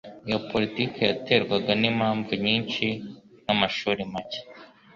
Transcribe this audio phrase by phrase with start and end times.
[0.27, 2.85] Iyo politiki yaterwaga n'impamvu nyinshi
[3.43, 4.39] nk'amashuri make